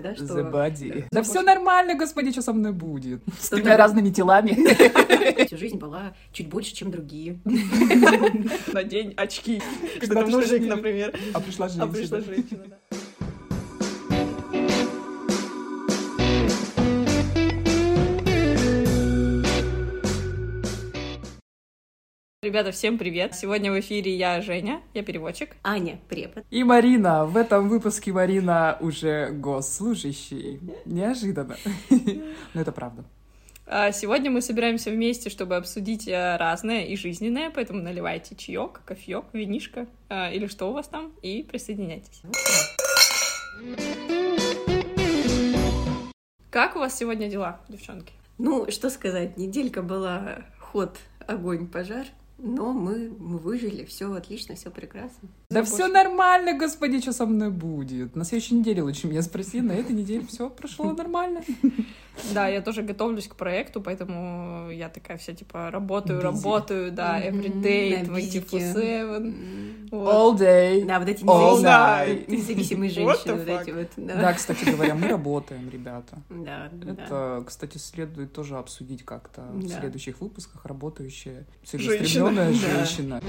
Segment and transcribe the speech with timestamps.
[0.00, 0.24] да, что...
[0.24, 1.00] The body.
[1.00, 3.22] Да Да все нормально, господи, что со мной будет?
[3.38, 4.52] С тремя разными телами.
[5.46, 7.40] Всю жизнь была чуть больше, чем другие.
[8.72, 9.62] Надень очки.
[10.00, 11.14] Когда мужик, например.
[11.34, 11.92] А пришла А женщина.
[11.92, 12.78] пришла женщина, да.
[22.44, 23.36] Ребята, всем привет!
[23.36, 25.54] Сегодня в эфире я, Женя, я переводчик.
[25.62, 26.44] Аня, препод.
[26.50, 27.24] И Марина.
[27.24, 30.58] В этом выпуске Марина уже госслужащий.
[30.84, 31.56] Неожиданно.
[32.54, 33.04] Но это правда.
[33.64, 39.26] А Сегодня мы собираемся вместе, чтобы обсудить э, разное и жизненное, поэтому наливайте чаек, кофеек,
[39.32, 42.22] винишко э, или что у вас там, и присоединяйтесь.
[46.50, 48.12] Как у вас сегодня дела, девчонки?
[48.38, 50.98] Ну, что сказать, неделька была ход,
[51.28, 52.06] огонь, пожар,
[52.42, 55.28] но мы, мы выжили, все отлично, все прекрасно.
[55.48, 58.16] Да все нормально, господи, что со мной будет?
[58.16, 61.42] На следующей неделе лучше меня спроси, на этой неделе все прошло нормально.
[62.34, 66.22] Да, я тоже готовлюсь к проекту, поэтому я такая вся типа работаю, Busy.
[66.22, 68.56] работаю, да, на бизике.
[68.56, 69.16] 24-7.
[69.16, 69.88] М.
[69.90, 70.38] Вот.
[70.38, 70.84] All day.
[70.86, 72.24] Да, вот эти All независимые, night.
[72.30, 73.88] независимые What женщины, вот эти вот.
[73.96, 76.18] Да, Да, кстати говоря, мы работаем, ребята.
[76.30, 76.92] да, да.
[76.92, 80.64] Это, кстати, следует тоже обсудить как-то в следующих выпусках.
[80.64, 81.96] Работающая, Женщина.
[81.96, 82.84] целеустремленная Да.
[82.84, 83.20] женщина.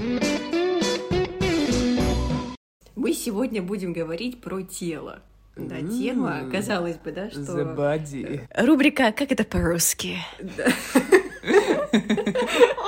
[2.96, 5.20] Мы сегодня будем говорить про тело.
[5.56, 7.74] Да, тема, казалось бы, да, The что...
[7.76, 8.40] body.
[8.56, 10.18] Рубрика «Как это по-русски?»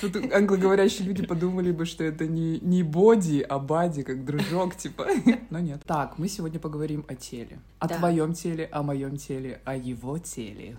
[0.00, 5.06] Тут англоговорящие люди подумали бы, что это не, не боди, а бади, как дружок, типа.
[5.50, 5.82] Но нет.
[5.86, 7.58] Так, мы сегодня поговорим о теле.
[7.78, 7.96] О Да.
[7.98, 10.76] твоем теле, о моем теле, о его теле.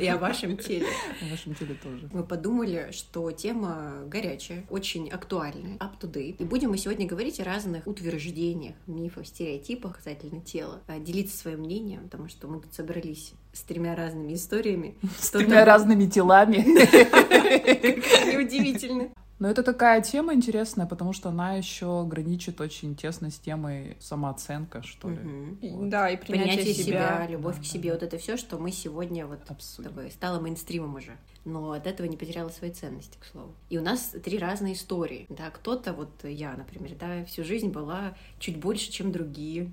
[0.00, 0.86] И о вашем теле.
[1.22, 2.08] О вашем теле тоже.
[2.12, 6.36] Мы подумали, что тема горячая, очень актуальная, up to date.
[6.38, 10.80] И будем мы сегодня говорить о разных утверждениях, мифах, стереотипах касательно тела.
[10.86, 14.94] А, Делиться своим мнением, потому что мы тут собрались с тремя разными историями.
[15.18, 16.41] С тремя разными телами.
[18.32, 19.08] Неудивительно.
[19.38, 24.82] Но это такая тема интересная, потому что она еще граничит очень тесно с темой самооценка,
[24.84, 25.18] что ли.
[25.60, 25.88] И- Вот.
[25.88, 27.26] Да, и принятие, Принятие себя, себя.
[27.28, 27.94] любовь Да, к себе, да.
[27.96, 29.90] вот это все, что мы сегодня вот Обсудим.
[29.90, 31.16] такое, стало мейнстримом уже.
[31.44, 33.52] Но от этого не потеряла своей ценности, к слову.
[33.68, 35.26] И у нас три разные истории.
[35.28, 39.70] Да, кто-то, вот я, например, да, всю жизнь была чуть больше, чем другие.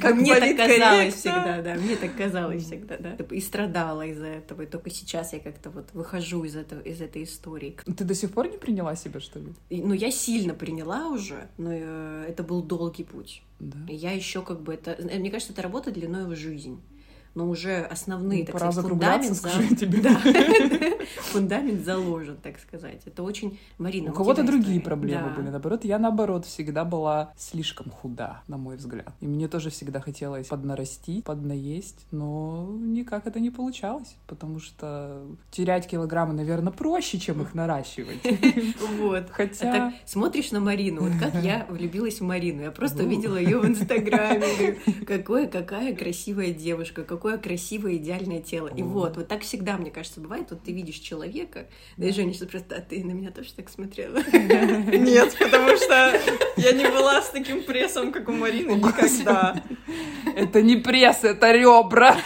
[0.00, 3.16] Как Мне так казалось всегда, да, мне так казалось всегда, да.
[3.30, 4.62] И страдала из-за этого.
[4.62, 7.76] И только сейчас я как-то вот выхожу из этого, из этой истории.
[7.96, 9.52] Ты до сих пор не приняла себя, что ли?
[9.70, 13.42] Ну, я сильно приняла уже, но э, это был долгий путь.
[13.58, 13.78] Да.
[13.88, 14.92] И Я еще как бы это...
[14.92, 16.80] э, Мне кажется, это работа длиной в жизнь.
[17.34, 20.00] Но уже основные, Ну, так пора сказать, фундамент, за- тебе.
[20.02, 20.20] Да.
[21.22, 23.00] фундамент заложен, так сказать.
[23.06, 23.58] Это очень...
[23.78, 24.84] Марина, У кого-то тебя другие история.
[24.84, 25.34] проблемы Да.
[25.36, 25.48] были.
[25.48, 29.12] Наоборот, я наоборот всегда была слишком худа, на мой взгляд.
[29.20, 35.86] И мне тоже всегда хотелось поднарастить, поднаесть, но никак это не получалось, потому что терять
[35.88, 38.18] килограммы, наверное, проще, чем их наращивать.
[38.98, 39.24] Вот.
[39.30, 39.72] А Хотя...
[39.72, 42.62] так смотришь на Марину, вот как я влюбилась в Марину.
[42.62, 44.76] Я просто увидела ее в Инстаграме.
[45.24, 48.66] говорю, какая красивая девушка, какое красивое идеальное тело.
[48.66, 50.48] И вот, вот так всегда, мне кажется, бывает.
[50.50, 53.68] Вот ты видишь человека, да и Женя сейчас просто, а ты на меня тоже так
[53.68, 54.16] смотрела?
[54.32, 56.20] Нет, потому что
[56.56, 59.62] я не была с таким прессом, как у Марины, никогда.
[60.34, 62.16] Это не пресс, это ребра.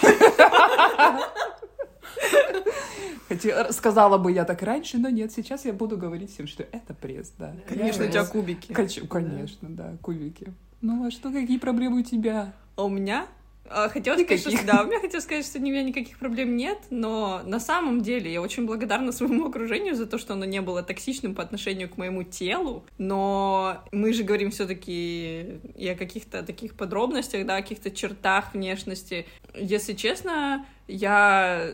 [3.29, 6.95] Хотя сказала бы я так раньше, но нет, сейчас я буду говорить всем, что это
[6.95, 7.55] пресс, да.
[7.69, 8.73] Конечно, у тебя кубики.
[8.73, 10.55] Хочу, конечно, да, кубики.
[10.81, 12.55] Ну а что, какие проблемы у тебя?
[12.77, 13.27] А у меня?
[13.71, 16.79] А, Хотела сказать, что да, у меня хотела сказать, что у меня никаких проблем нет,
[16.91, 20.83] но на самом деле я очень благодарна своему окружению за то, что оно не было
[20.83, 26.43] токсичным по отношению к моему телу, но мы же говорим все таки и о каких-то
[26.43, 29.27] таких подробностях, да, о каких-то чертах внешности.
[29.55, 31.73] Если честно, я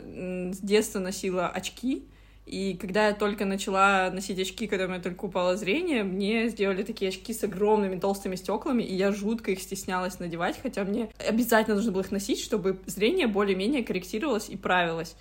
[0.53, 2.05] с детства носила очки,
[2.45, 6.83] и когда я только начала носить очки, когда у меня только упало зрение, мне сделали
[6.83, 11.77] такие очки с огромными толстыми стеклами, и я жутко их стеснялась надевать, хотя мне обязательно
[11.77, 15.15] нужно было их носить, чтобы зрение более-менее корректировалось и правилось.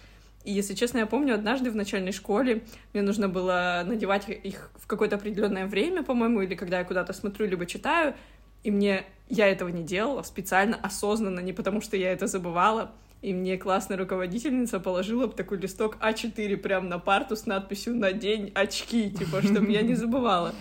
[0.43, 2.63] И, если честно, я помню, однажды в начальной школе
[2.93, 7.45] мне нужно было надевать их в какое-то определенное время, по-моему, или когда я куда-то смотрю,
[7.45, 8.15] либо читаю,
[8.63, 12.91] и мне я этого не делала специально, осознанно, не потому что я это забывала.
[13.21, 19.11] И мне классная руководительница положила такой листок А4 прямо на парту с надписью «Надень очки»,
[19.11, 20.53] типа, чтобы я не забывала.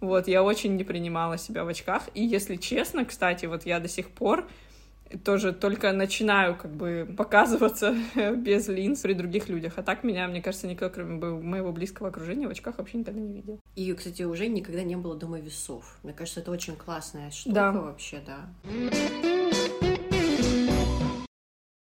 [0.00, 2.08] Вот, я очень не принимала себя в очках.
[2.14, 4.48] И, если честно, кстати, вот я до сих пор
[5.24, 7.96] тоже только начинаю как бы показываться
[8.36, 9.74] без линз при других людях.
[9.76, 13.32] А так меня, мне кажется, никто, кроме моего близкого окружения, в очках вообще никогда не
[13.32, 13.60] видел.
[13.74, 15.98] И, кстати, уже никогда не было дома весов.
[16.02, 17.72] Мне кажется, это очень классная штука Да.
[17.72, 18.48] вообще, да.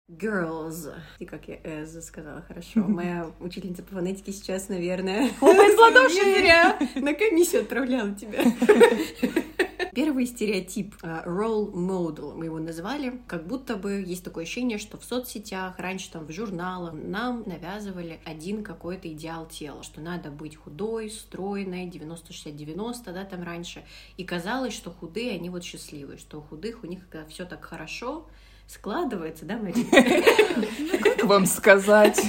[0.08, 0.90] Girls.
[1.18, 2.80] И как я as сказала, хорошо.
[2.88, 6.78] Моя учительница по фонетике сейчас, наверное, мои злоотношения!
[6.98, 8.42] на комиссию отправляла тебя.
[9.94, 14.96] Первый стереотип а, role model мы его назвали, как будто бы есть такое ощущение, что
[14.96, 20.56] в соцсетях, раньше там в журналах нам навязывали один какой-то идеал тела, что надо быть
[20.56, 23.82] худой, стройной, 90-60-90, да, там раньше.
[24.16, 28.26] И казалось, что худые, они вот счастливые, что у худых у них все так хорошо
[28.68, 29.88] складывается, да, Марина?
[31.02, 32.20] Как вам сказать?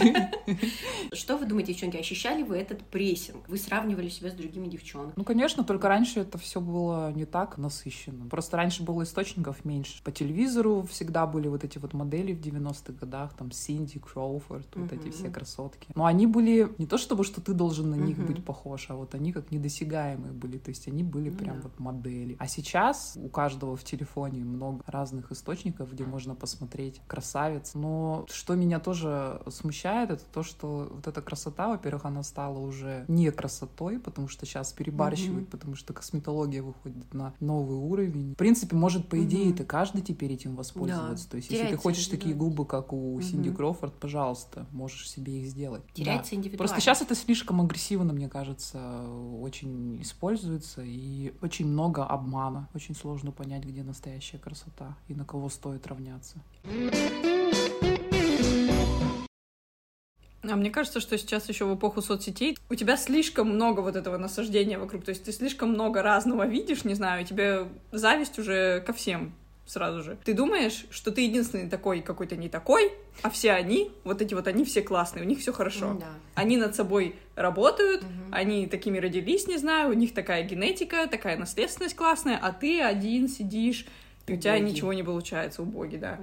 [1.13, 3.47] Что вы думаете, девчонки, ощущали вы этот прессинг?
[3.47, 5.13] Вы сравнивали себя с другими девчонками?
[5.15, 8.25] Ну, конечно, только раньше это все было не так насыщенно.
[8.27, 10.01] Просто раньше было источников меньше.
[10.03, 14.94] По телевизору всегда были вот эти вот модели в 90-х годах, там Синди, Кроуфорд, вот
[14.94, 15.92] эти все красотки.
[15.95, 19.13] Но они были не то чтобы, что ты должен на них быть похож, а вот
[19.13, 20.57] они как недосягаемые были.
[20.57, 22.38] То есть они были Ну прям вот модели.
[22.39, 27.71] А сейчас у каждого в телефоне много разных источников, где можно посмотреть красавиц.
[27.75, 33.05] Но что меня тоже смущает, это то, что вот эта красота, во-первых, она стала уже
[33.07, 35.51] не красотой, потому что сейчас перебарщивают, Мгм.
[35.51, 38.33] потому что косметология выходит на новый уровень.
[38.33, 39.53] В принципе, может, по идее, Мгм.
[39.55, 41.29] это каждый теперь этим воспользоваться.
[41.29, 43.21] То есть, если ты хочешь такие губы, как у Мгм.
[43.21, 45.83] Синди Кроуфорд, пожалуйста, можешь себе их сделать.
[45.87, 45.93] Да.
[45.93, 46.57] Теряется индивидуальность.
[46.57, 48.79] Просто сейчас это слишком агрессивно, мне кажется,
[49.41, 52.69] очень используется, и очень много обмана.
[52.73, 56.19] Очень сложно понять, где настоящая красота и на кого стоит равняться.
[60.42, 64.18] А мне кажется, что сейчас еще в эпоху соцсетей у тебя слишком много вот этого
[64.18, 68.81] насаждения вокруг, то есть ты слишком много разного видишь, не знаю, и тебе зависть уже
[68.86, 69.33] ко всем
[69.66, 70.18] сразу же.
[70.24, 74.48] Ты думаешь, что ты единственный такой, какой-то не такой, а все они, вот эти вот
[74.48, 75.95] они все классные, у них все хорошо.
[76.00, 76.07] Да.
[76.33, 78.30] Они над собой работают, Мгм.
[78.31, 83.27] они такими родились, не знаю, у них такая генетика, такая наследственность классная, а ты один
[83.30, 83.86] сидишь,
[84.29, 86.19] и у тебя ничего не получается, убогий, да.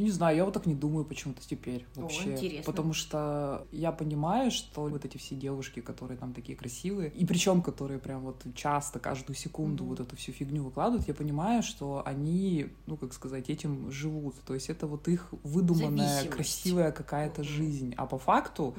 [0.00, 2.32] Я не знаю, я вот так не думаю почему-то теперь О, вообще.
[2.32, 2.72] интересно.
[2.72, 7.60] Потому что я понимаю, что вот эти все девушки, которые там такие красивые, и причем
[7.60, 9.90] которые прям вот часто, каждую секунду Мгм.
[9.90, 14.36] вот эту всю фигню выкладывают, я понимаю, что они, ну, как сказать, этим живут.
[14.46, 17.50] То есть это вот их выдуманная, красивая какая-то Мгм.
[17.50, 17.94] жизнь.
[17.98, 18.74] А по факту,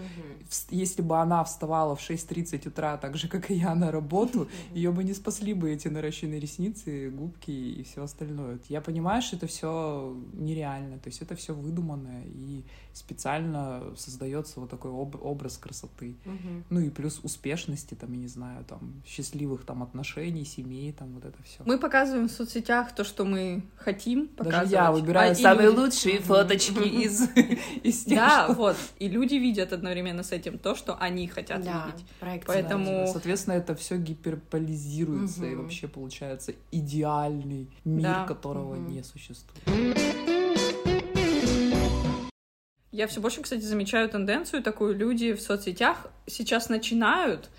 [0.50, 4.48] вс- если бы она вставала в 6.30 утра, так же, как и я, на работу,
[4.74, 8.58] ее бы не спасли бы эти наращенные ресницы, губки и все остальное.
[8.70, 12.64] Я понимаю, что это все нереально, то есть это все выдуманное и
[12.94, 16.16] специально создается вот такой об- образ красоты.
[16.26, 16.64] Мгм.
[16.70, 21.26] Ну и плюс успешности, там, я не знаю, там, счастливых там отношений, семей, там, вот
[21.26, 21.62] это все.
[21.66, 24.70] Мы показываем в соцсетях то, что мы хотим показывать.
[24.70, 27.22] Даже я выбираю а самые люди- лучшие фоточки из,
[27.84, 28.78] из тех, Да, что- вот.
[29.00, 32.06] И люди видят одновременно с этим то, что они хотят Да, видеть.
[32.20, 32.54] проекция.
[32.54, 38.26] Поэтому- Соответственно, это все гиперполизируется, и вообще получается идеальный мир, Да.
[38.26, 39.98] которого не существует.
[42.92, 44.96] Я все больше, кстати, замечаю тенденцию такую.
[44.96, 47.50] Люди в соцсетях сейчас начинают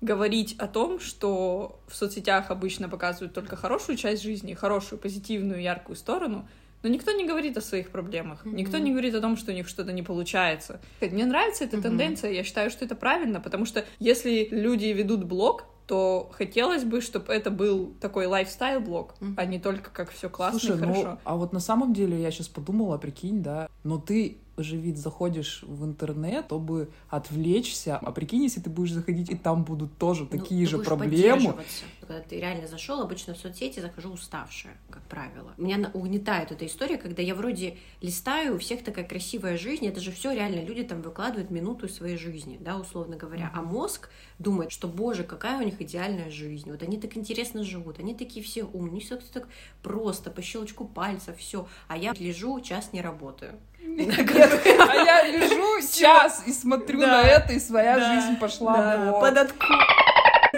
[0.00, 5.96] говорить о том, что в соцсетях обычно показывают только хорошую часть жизни, хорошую, позитивную, яркую
[5.96, 6.48] сторону,
[6.82, 8.54] но никто не говорит о своих проблемах, Мгм.
[8.56, 10.80] никто не говорит о том, что у них что-то не получается.
[11.00, 11.82] Мне нравится эта Мгм.
[11.82, 17.00] тенденция, я считаю, что это правильно, потому что если люди ведут блог, то хотелось бы,
[17.00, 19.34] чтобы это был такой лайфстайл-блог, Мгм.
[19.36, 21.18] а не только как все классно Слушай, и ну, хорошо.
[21.24, 25.84] а вот на самом деле я сейчас подумала, прикинь, да, но ты ведь заходишь в
[25.84, 30.66] интернет, чтобы отвлечься, а прикинь, если ты будешь заходить, и там будут тоже Ну, такие
[30.66, 31.56] же проблемы.
[32.00, 35.52] Когда ты реально зашел, обычно в соцсети захожу уставшая, как правило.
[35.58, 40.10] Меня угнетает эта история, когда я вроде листаю, у всех такая красивая жизнь, это же
[40.10, 43.50] все реально люди там выкладывают минуту своей жизни, да, условно говоря.
[43.54, 46.70] А мозг думает, что, боже, какая у них идеальная жизнь.
[46.70, 49.48] Вот они так интересно живут, они такие все умные, все так
[49.82, 51.68] просто, по щелчку пальцев, все.
[51.88, 53.52] А я лежу, час не работаю.
[53.96, 59.36] А я лежу час и смотрю на это, и своя жизнь пошла под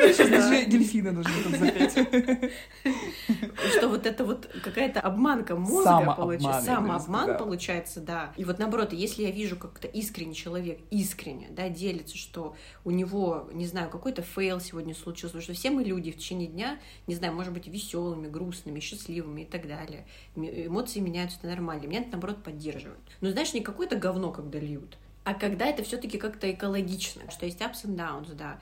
[0.00, 1.92] Сейчас даже дельфины нужно тут запеть.
[3.76, 6.62] что вот это вот какая-то обманка мозга получается.
[6.62, 8.32] Самообман получается, да.
[8.36, 13.48] И вот наоборот, если я вижу как-то искренний человек, искренне, да, делится, что у него,
[13.52, 17.14] не знаю, какой-то fail сегодня случился, потому что все мы люди в течение дня, не
[17.14, 20.06] знаю, может быть, веселыми, грустными, счастливыми и так далее.
[20.36, 21.86] Эмоции меняются, это нормально.
[21.86, 22.98] Меня это, наоборот, поддерживает.
[23.20, 27.60] Но знаешь, не какое-то говно, когда льют, а когда это все-таки как-то экологично, что есть
[27.60, 28.58] ups and downs, да.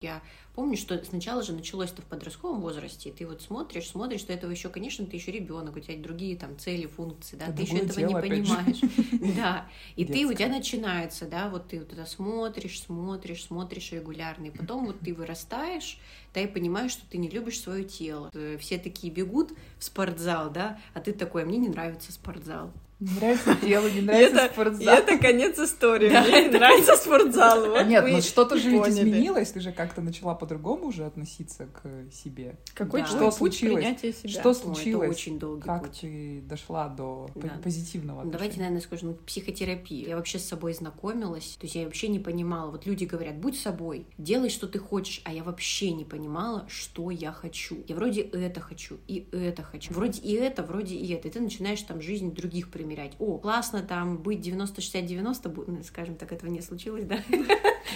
[0.00, 0.22] Я
[0.54, 4.52] помню, что сначала же началось-то в подростковом возрасте, и ты вот смотришь, смотришь, что этого
[4.52, 8.06] еще, конечно, ты еще ребенок, у тебя другие там цели, функции, да, ты еще этого
[8.06, 8.78] не понимаешь.
[9.36, 14.46] Да, и ты, у тебя начинается, да, вот ты вот это смотришь, смотришь, смотришь регулярно,
[14.46, 15.98] и потом вот ты вырастаешь,
[16.32, 18.30] да, и понимаешь, что ты не любишь свое тело.
[18.34, 19.50] Э, все такие бегут
[19.80, 22.72] в спортзал, да, а ты такой, а мне не нравится спортзал.
[23.00, 24.94] Не нравится тело, не нравится это, спортзал.
[24.94, 26.08] это конец истории.
[26.08, 26.58] Да, Мне это...
[26.58, 27.70] нравится спортзал.
[27.70, 29.52] Вот Нет, но что-то же ведь изменилось.
[29.52, 32.56] Ты же как-то начала по-другому уже относиться к себе.
[32.74, 33.06] Какой да.
[33.06, 33.84] что случилось?
[34.00, 34.28] себя?
[34.28, 35.10] Что случилось?
[35.10, 36.00] это очень долгий как путь.
[36.00, 37.60] ты дошла до да.
[37.62, 38.32] позитивного отношения?
[38.32, 40.08] Давайте, наверное, скажем, психотерапия.
[40.08, 41.56] Я вообще с собой знакомилась.
[41.60, 42.72] То есть я вообще не понимала.
[42.72, 45.20] Вот люди говорят, будь собой, делай, что ты хочешь.
[45.24, 47.84] А я вообще не понимала, что я хочу.
[47.86, 49.94] Я вроде это хочу, и это хочу.
[49.94, 51.28] Вроде и это, вроде и это.
[51.28, 53.12] И ты начинаешь там жизнь других примерять.
[53.18, 57.18] О, класс классно там быть 90-60-90, ну, скажем так, этого не случилось, да?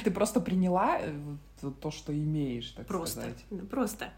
[0.04, 1.14] Ты просто приняла э,
[1.80, 3.68] то, что имеешь, так просто, сказать.
[3.70, 4.12] Просто.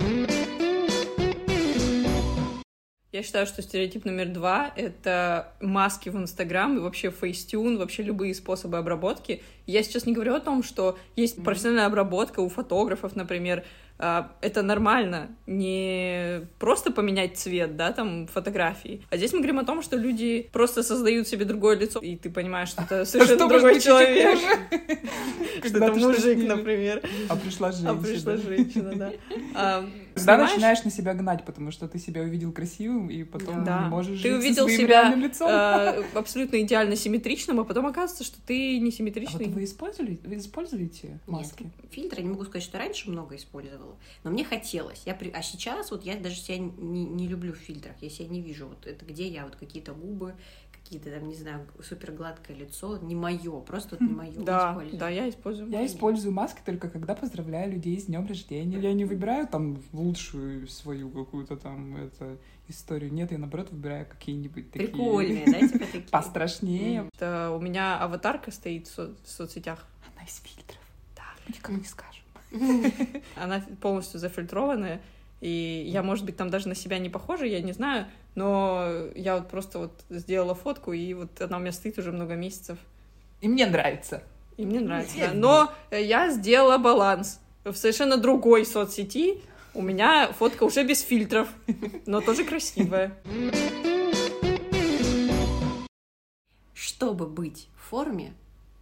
[3.13, 8.35] Я считаю, что стереотип номер два— это маски в Инстаграм и вообще фейстюн, вообще любые
[8.35, 9.43] способы обработки.
[9.67, 13.65] Я сейчас не говорю о том, что есть профессиональная обработка у фотографов, например,
[13.97, 19.03] это нормально, не просто поменять цвет, да, там, фотографии.
[19.11, 22.29] А здесь мы говорим о том, что люди просто создают себе другое лицо, и ты
[22.31, 24.39] понимаешь, что это совершенно другой человек.
[25.65, 27.03] Что это мужик, например.
[27.29, 27.91] А пришла женщина.
[27.93, 29.13] А пришла женщина, да.
[29.57, 33.89] А, Когда начинаешь на себя гнать, потому что ты себя увидел красивым, и потом не
[33.89, 39.47] можешь Ты увидел себя а, абсолютно идеально симметричным, а потом оказывается, что ты не симметричный.
[39.47, 41.71] А вот вы использовали, вы используете маски?
[41.93, 43.97] Фильтры, не могу сказать, что раньше много использовала использовала.
[44.23, 45.03] Но мне хотелось.
[45.07, 45.31] Я при...
[45.31, 47.95] А сейчас вот я даже себя не, не люблю в фильтрах.
[48.01, 48.67] Я себя не вижу.
[48.67, 50.35] Вот это где я, вот какие-то губы,
[50.73, 52.99] какие-то там, не знаю, супер гладкое лицо.
[52.99, 54.33] Не мое, просто вот не мое.
[54.37, 55.71] Да, да, я использую.
[55.71, 58.79] Я использую маски только когда поздравляю людей с днем рождения.
[58.79, 62.39] Я не выбираю там лучшую свою какую-то там это
[62.69, 63.13] историю.
[63.13, 64.89] Нет, я наоборот выбираю какие-нибудь такие...
[64.89, 66.05] Прикольные, да, типа такие?
[66.11, 67.11] Пострашнее.
[67.21, 69.87] У меня аватарка стоит в, соцсетях.
[70.15, 70.81] Она из фильтров.
[71.15, 72.25] Да, никому не скажешь.
[73.37, 75.01] Она полностью зафильтрованная,
[75.41, 79.37] и я, может быть, там даже на себя не похожа, я не знаю, но я
[79.37, 82.79] вот просто вот сделала фотку, и вот она у меня стоит уже много месяцев.
[83.41, 84.23] И мне нравится.
[84.57, 85.31] И мне нравится, да.
[85.35, 87.41] Но я сделала баланс.
[87.65, 89.43] В совершенно другой соцсети
[89.75, 91.49] у меня фотка уже без фильтров,
[92.07, 93.19] но тоже красивая.
[96.73, 98.35] Чтобы быть в форме,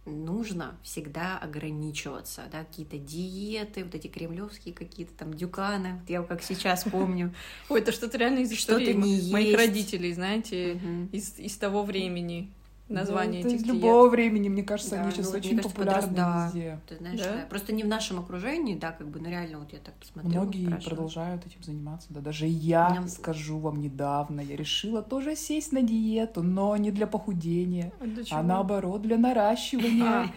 [0.05, 6.43] нужно всегда ограничиваться, да, какие-то диеты, вот эти кремлевские какие-то там дюканы, вот я как
[6.43, 7.33] сейчас помню.
[7.69, 8.93] Ой, это что-то реально из истории
[9.31, 10.79] моих родителей, знаете,
[11.11, 12.51] из, из того времени
[12.89, 16.15] название да, этих из любого времени, мне кажется, да, они сейчас ну, очень кажется, популярны
[16.15, 16.45] да.
[16.45, 16.79] везде.
[16.87, 17.33] Ты знаешь, да?
[17.33, 17.45] Да.
[17.49, 20.43] просто не в нашем окружении, да, как бы, ну реально, вот я так посмотрела.
[20.43, 20.89] Многие спрашиваю.
[20.89, 23.07] продолжают этим заниматься, да, даже я, Меня...
[23.07, 28.23] скажу вам недавно, я решила тоже сесть на диету, но не для похудения, а, для
[28.31, 30.29] а наоборот для наращивания, а.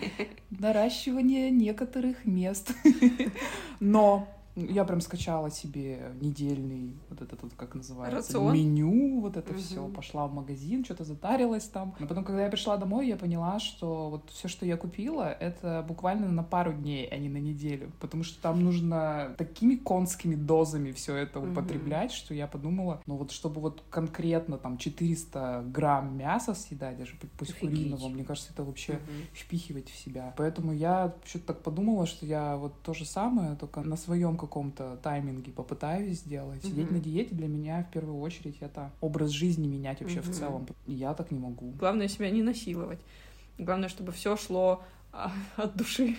[0.51, 2.73] наращивания некоторых мест.
[3.81, 8.55] Но я прям скачала себе недельный вот этот вот, как называется, Рацион?
[8.55, 9.59] меню, вот это угу.
[9.59, 9.89] все.
[9.89, 11.95] Пошла в магазин, что-то затарилась там.
[11.99, 15.85] Но потом, когда я пришла домой, я поняла, что вот все, что я купила, это
[15.87, 17.93] буквально на пару дней, а не на неделю.
[18.01, 21.53] Потому что там нужно такими конскими дозами все это угу.
[21.53, 27.17] употреблять, что я подумала, ну вот чтобы вот конкретно там 400 грамм мяса съедать, даже
[27.39, 27.77] пусть Офигеть.
[27.77, 29.01] куриного, мне кажется, это вообще угу.
[29.35, 30.35] впихивать в себя.
[30.37, 34.99] Поэтому я что-то так подумала, что я вот то же самое, только на своем каком-то
[35.03, 36.63] тайминге попытаюсь сделать.
[36.63, 36.69] Mm-hmm.
[36.69, 40.33] Сидеть на диете для меня в первую очередь это образ жизни менять вообще mm-hmm.
[40.33, 40.67] в целом.
[40.87, 41.73] Я так не могу.
[41.73, 43.01] Главное себя не насиловать.
[43.59, 46.17] Главное, чтобы все шло а, от души.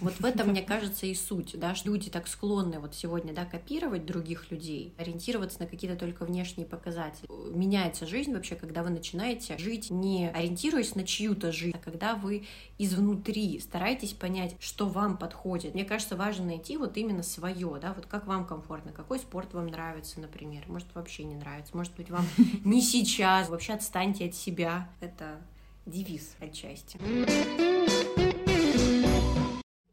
[0.00, 3.44] Вот в этом, мне кажется, и суть, да, что люди так склонны вот сегодня, да,
[3.44, 7.26] копировать других людей, ориентироваться на какие-то только внешние показатели.
[7.54, 12.44] Меняется жизнь вообще, когда вы начинаете жить не ориентируясь на чью-то жизнь, а когда вы
[12.78, 15.74] изнутри стараетесь понять, что вам подходит.
[15.74, 19.66] Мне кажется, важно найти вот именно свое, да, вот как вам комфортно, какой спорт вам
[19.66, 22.26] нравится, например, может вообще не нравится, может быть вам
[22.64, 24.88] не сейчас, вообще отстаньте от себя.
[25.00, 25.40] Это
[25.86, 26.98] девиз отчасти.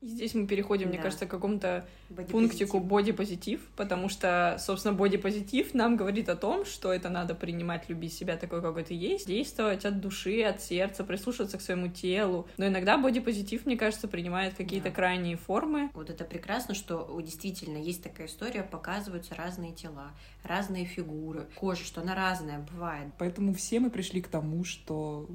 [0.01, 0.93] Здесь мы переходим, да.
[0.93, 1.85] мне кажется, к какому-то
[2.31, 8.13] пунктику бодипозитив, потому что, собственно, бодипозитив нам говорит о том, что это надо принимать, любить
[8.13, 12.47] себя такой, какой ты есть, действовать от души, от сердца, прислушиваться к своему телу.
[12.57, 14.95] Но иногда бодипозитив, мне кажется, принимает какие-то да.
[14.95, 15.89] крайние формы.
[15.93, 20.11] Вот это прекрасно, что действительно есть такая история, показываются разные тела,
[20.43, 23.09] разные фигуры, кожа, что она разная бывает.
[23.17, 25.27] Поэтому все мы пришли к тому, что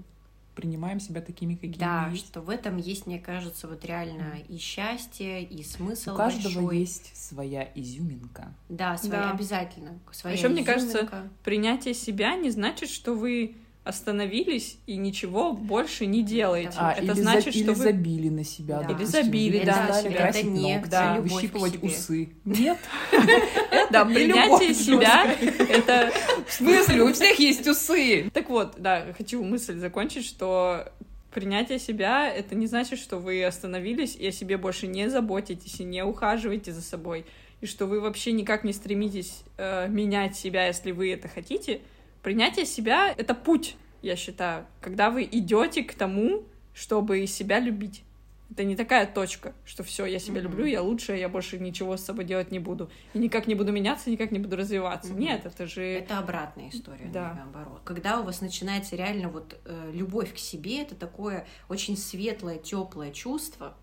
[0.55, 2.27] принимаем себя такими, какими Да, мы есть.
[2.27, 6.79] что в этом есть, мне кажется, вот реально и счастье, и смысл У каждого большой.
[6.79, 8.55] есть своя изюминка.
[8.69, 9.31] Да, своя Да.
[9.33, 9.99] обязательно.
[10.13, 11.09] Своя Еще, мне кажется.
[11.45, 16.73] Принятие себя не значит, что вы остановились и ничего больше не делаете.
[16.77, 17.75] А, это или, значит, за- что или вы...
[17.75, 18.95] забили на себя, Да.
[18.95, 20.23] Или забили, или да, стали на себя.
[20.23, 22.29] красить Это не ногти, да, выщипывать усы.
[22.45, 22.79] Нет,
[23.91, 25.31] Да, принятие себя—
[25.69, 26.11] это...
[26.47, 28.31] в смысле, у всех есть усы.
[28.33, 30.91] Так вот, да, хочу мысль закончить, что
[31.33, 35.85] принятие себя— это не значит, что вы остановились и о себе больше не заботитесь и
[35.85, 37.27] не ухаживаете за собой,
[37.61, 41.81] и что вы вообще никак не стремитесь э, менять себя, если вы это хотите.
[42.25, 48.03] Принятие себя— это путь, я считаю, когда вы идете к тому, чтобы себя любить.
[48.51, 50.45] Это не такая точка, что все, я себя Мгм.
[50.51, 52.89] люблю, я лучшая, я больше ничего с собой делать не буду.
[53.13, 55.11] И никак не буду меняться, никак не буду развиваться.
[55.13, 55.21] Мгм.
[55.21, 55.83] Нет, это же...
[55.83, 57.35] Это обратная история, Да.
[57.37, 57.83] наоборот.
[57.85, 63.13] Когда у вас начинается реально вот э, любовь к себе, это такое очень светлое, теплое
[63.13, 63.75] чувство,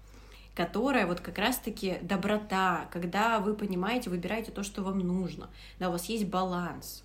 [0.55, 5.91] которое вот как раз-таки доброта, когда вы понимаете, выбираете то, что вам нужно, да, у
[5.91, 7.03] вас есть баланс.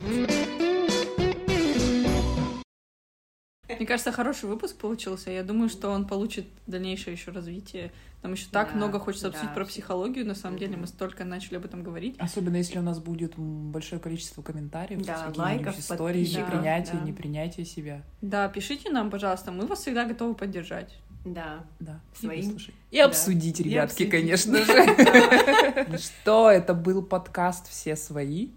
[3.69, 5.31] Мне кажется, хороший выпуск получился.
[5.31, 7.91] Я думаю, что он получит дальнейшее еще развитие.
[8.23, 9.73] Там еще так Да, много хочется обсудить да, про всё.
[9.75, 10.27] психологию.
[10.27, 10.83] На самом деле Мгм.
[10.83, 12.17] мы столько начали об этом говорить.
[12.19, 17.01] Особенно если у нас будет большое количество комментариев, Да, лайков, историями, подписчиков, принятия, да.
[17.01, 18.03] непринятия себя.
[18.23, 19.51] Да, пишите нам, пожалуйста.
[19.53, 20.97] Мы вас всегда готовы поддержать.
[21.25, 21.65] Да.
[21.81, 22.57] Да, Своим.
[22.57, 22.71] и.
[22.93, 23.07] И Да.
[23.07, 24.11] обсудить, И ребятки, обсудить.
[24.13, 24.73] конечно же.
[25.89, 28.51] Ну что, это был подкаст «Все свои»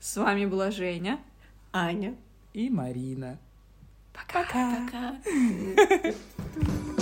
[0.00, 1.18] С вами была Женя.
[1.72, 2.14] Аня.
[2.54, 3.38] и Марина.
[4.12, 4.44] Пока.
[4.44, 5.16] Пока.